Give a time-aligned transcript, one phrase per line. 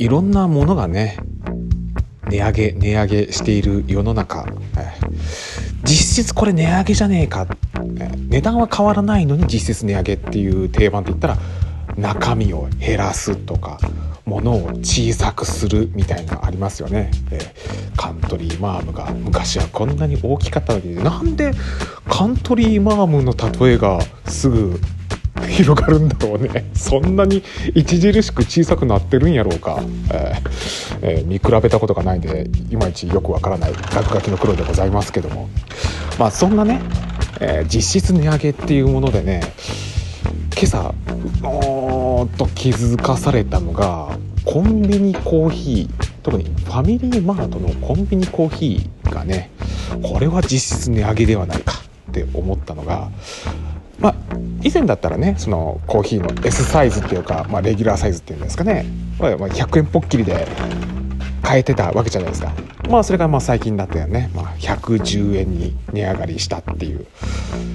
[0.00, 1.18] いろんなものがね
[2.30, 4.46] 値上げ値上げしている世の中、
[5.84, 7.46] 実質これ値上げじゃねえか、
[8.30, 11.38] 値段は変わらないのに実質値上げっていう定番って言ったら
[11.98, 13.78] 中身を減らすとか
[14.24, 17.10] 物を小さくするみたいなありますよね、
[17.98, 21.52] カントリーマームが昔はこんなに大きかったのになんで
[22.08, 24.80] カントリーマームの例えがすぐ
[25.50, 26.70] 広がるんだろうね。
[26.74, 27.42] そんなに
[27.76, 29.80] 著しく小さくなってるんやろうか、
[30.12, 33.72] えーえー、見比べたことがないんでいまいちよくわからない。
[33.72, 35.48] 落書きの黒でございますけども。
[36.20, 36.80] まあそんなね、
[37.40, 39.40] えー、実質値上げっていうものでね
[40.54, 40.94] 今朝
[41.42, 49.50] おーと気づかされたのがコンビニコーヒー特にファミリーマートのコンビニコーヒーがね
[50.02, 51.72] これは実質値上げではないか
[52.10, 53.10] って思ったのが
[53.98, 54.14] まあ
[54.62, 58.84] 以前だったらねそのコーヒーの S サイズっていうか、まあ、レギュラーサイズっていうんですかね、
[59.18, 60.46] まあ、100円ぽっきりで
[61.42, 62.52] 買えてたわけじゃないですか。
[62.88, 67.06] まあそれがまあ最近だったよね、まあ、110円に値上がりしたっていう。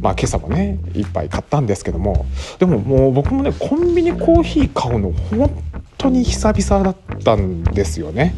[0.00, 2.26] まあ今朝もね一杯買ったんですけども。
[2.58, 5.50] でももう僕もねコンビニコーヒー買うの本
[5.96, 8.34] 当に久々だったんですよね。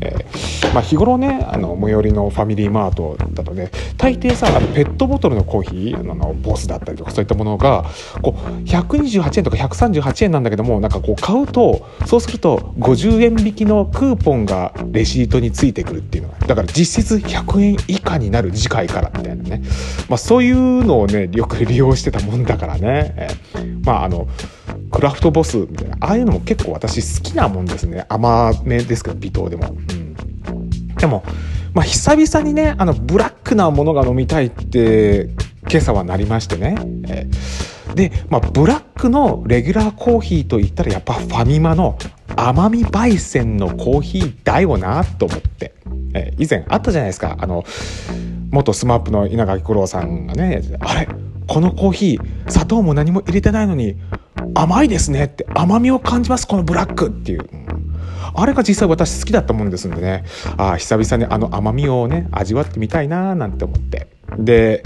[0.00, 3.70] えー、まあ、日頃ねあの最寄りのファミリーマートだとね
[4.02, 7.84] 大抵さペットボトルのコーヒーあのボスだったりとかそういったものが
[8.20, 19.62] こう128円とか138円なんだけどもなんかこう買うとそうすると50円引きのクーポンがレシートについてくるっていうのはだから実質100円以下になる次回からみたいなね、
[20.08, 23.28] まあ、そういうのをねよく利用してたもんだからね、
[23.84, 24.26] まああの
[24.90, 28.04] クラフトボスみたいなああいうのも結構私好きなもんですね。
[28.08, 30.14] 甘めですけど微糖でも、うん、
[30.96, 31.24] でも、
[31.74, 35.30] まあ、久々にねあのブラックなものが飲みたいって
[35.70, 36.76] 今朝はなりましてね、
[37.08, 37.26] え、
[37.94, 41.96] で、まあ、ブラックのレギュラーコーヒーといったらやっぱファミマの
[42.36, 45.74] 甘み焙煎のコーヒーだよなと思って、
[46.14, 47.36] えー、以前あったじゃないですか。
[47.38, 47.64] あの
[48.50, 51.08] 元 SMAP の稲垣吾郎さんがねあれ？
[51.46, 53.96] このコーヒー砂糖も何も入れてないのに
[54.54, 57.48] 甘いですねって甘みを感じますこのブラックっていう、
[58.34, 60.24] あれが実際私好きだったもんですんでね。
[60.56, 64.08] あ久々にあの甘みをね味わってみたいななんて思って。
[64.38, 64.82] で、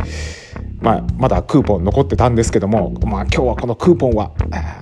[0.80, 4.32] まあ、まだクーポン残ってたんですけども、まあ、今日はこのクーポンは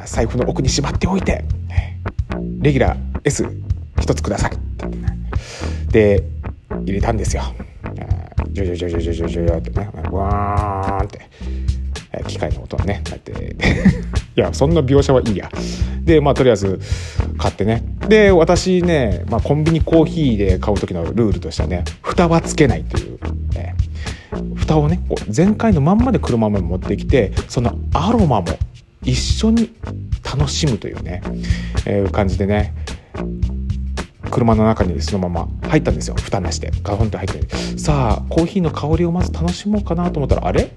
[0.07, 1.45] 財布の奥にしまっておいて
[2.61, 6.25] レギュラー S1 つくださいってで
[6.85, 7.43] 入れたんですよ。
[8.51, 9.91] ジョジョジョジョジョジョジョってね。
[10.11, 11.21] ワーンって。
[12.29, 13.33] 機械の音がねなって。
[14.37, 15.51] いやそんな描写はいいや。
[16.03, 16.81] でまあとりあえず
[17.45, 17.83] 買ってね。
[18.09, 23.19] で私ね、まあ、コンビニコーヒーで買う時のルールとしてはね蓋はつけないという、
[23.53, 23.77] ね、
[24.57, 28.47] 蓋をねこう全開のまんまで車まで持ってきてそのアロマも
[29.03, 29.75] 一緒に
[30.25, 31.21] 楽しむというね、
[31.85, 32.73] えー、感じでね
[34.31, 36.15] 車の中にそのまま入ったんですよ。
[36.15, 36.71] 蓋なしで。
[36.83, 37.79] ガフンって入って。
[37.79, 40.71] さあコーヒーの香りをまず楽しもうかなと思ったらあれ？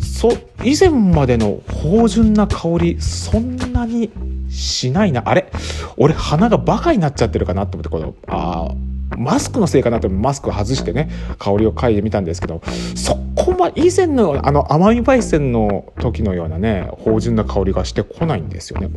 [0.00, 0.32] そ
[0.64, 4.10] 以前までの芳醇な香りそんなに
[4.56, 5.22] しないな。
[5.26, 5.52] あれ？
[5.96, 8.74] 俺鼻がバカになっちゃってるかなと思ってこのあ
[9.16, 12.60] マスクのせいかなとマスク外してね香りを嗅いでみたんですけど
[12.96, 18.86] そこま以前のあの甘み焙煎の時のようなね芳醇な香りがしてこないんですよね。
[18.86, 18.90] う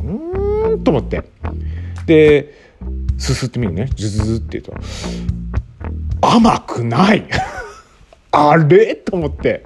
[0.72, 1.24] ーんと思って。
[2.06, 2.54] で
[3.18, 3.90] すすってみるね。
[3.94, 7.24] ズズズって言うと甘くない。
[8.32, 8.96] あれ？
[8.96, 9.62] と思って。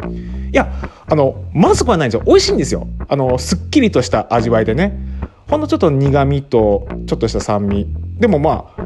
[0.53, 0.72] いや
[1.06, 2.25] あのまずくはないんですよ。
[2.26, 2.87] 美味しいんですよ。
[3.09, 4.99] あのすっきりとした味わいでね。
[5.54, 7.87] ほんのちょっと苦味とちょっとした酸味。
[8.19, 8.82] でもまあ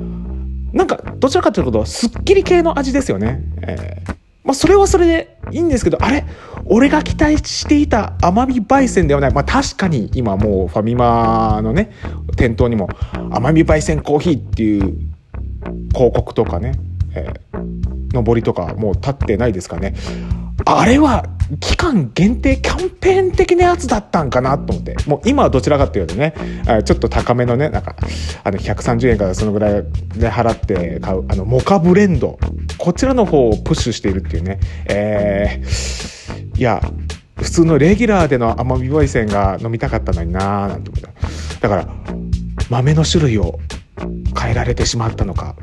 [0.74, 4.10] なんかどちらかというとすっきり系の味ですよね、えー、
[4.44, 6.26] まあ、それはそれでいいんですけどあれ？
[6.66, 11.90] 俺が期待していた甘み焙煎ではない、まあ、確かに今もうファミマのね
[12.36, 12.90] 店頭にも
[13.30, 14.98] 甘み焙煎コーヒーっていう
[15.94, 16.74] 広告とかね、
[17.14, 19.94] えー、上りとかもう立ってないですかね。
[20.76, 21.24] あれは
[21.60, 24.96] 期間限定キャンペーン的なやつだったんかなと思って。
[25.06, 26.34] もう今はどちらかっていうとね
[26.84, 27.96] ちょっと高めのねなんか
[28.44, 29.82] あの130円からそのぐらい
[30.16, 32.38] で払って買うあのモカブレンド。
[32.76, 34.60] こちらの方をプッシュしているっていうね。
[34.86, 36.82] えー、いや
[37.36, 41.10] 普通のレギュラーでの甘み焙煎が飲みたかったのになーなんて思った。
[41.60, 41.88] だから
[42.68, 43.58] 豆の種類を
[44.38, 45.56] 変えられてしまったのか。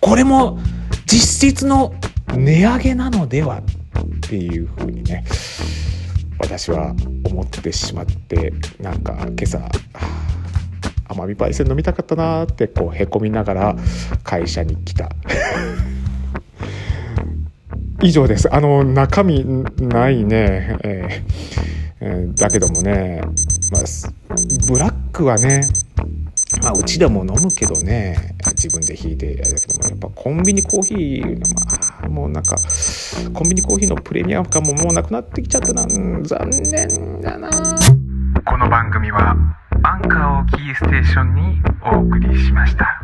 [0.00, 0.58] これも
[1.06, 1.94] 実質の
[2.34, 3.62] 値上げなのでは
[4.30, 5.24] っていうふうにね
[6.38, 6.94] 私は
[7.24, 9.68] 思ってしまってなんか今朝
[11.08, 13.76] 甘み焙煎飲みたかったなってこうへこみながら
[14.22, 15.10] 会社に来た。
[18.02, 18.54] 以上です。
[18.54, 19.44] あの中身
[19.78, 21.22] ないね、え、
[22.00, 23.20] えー、だけどもね、
[23.72, 23.82] まあ、
[24.68, 25.62] ブラックはね
[26.62, 32.56] まあうちでも飲むけどね自分で引いてあれだけどもやっぱコンビニコーヒーまあもうなんか
[33.32, 37.48] コンビニコーヒーのプレミアム感ももうなくなってきちゃったな、残念だな
[38.44, 39.36] この番組は
[39.82, 42.99] アンカーをキーステーションにお送りしました。